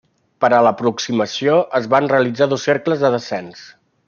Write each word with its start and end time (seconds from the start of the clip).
Per 0.45 0.49
a 0.59 0.61
l'aproximació, 0.67 1.59
es 1.81 1.87
van 1.93 2.09
realitzar 2.15 2.51
dos 2.55 2.69
cercles 2.71 3.05
de 3.05 3.17
descens. 3.19 3.63